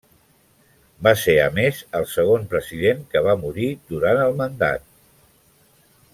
Va 1.07 1.11
ser, 1.23 1.35
a 1.43 1.49
més, 1.57 1.81
el 1.99 2.07
segon 2.13 2.47
president 2.55 3.05
que 3.13 3.23
va 3.29 3.37
morir 3.43 3.69
durant 3.93 4.23
el 4.25 4.35
mandat. 4.41 4.89